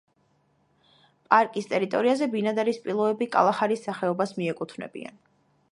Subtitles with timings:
[1.33, 5.25] პარკის ტერიტორიაზე ბინადარი სპილოები კალაჰარის სახეობას მიეკუთვნებიან.